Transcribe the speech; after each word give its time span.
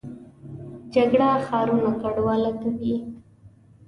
جګړه 0.93 1.29
ښارونه 1.47 1.89
کنډواله 2.01 2.51
کوي 2.61 2.95